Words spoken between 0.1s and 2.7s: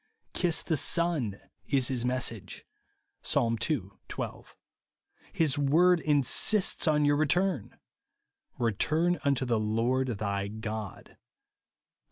"Kiss the Son" is his message,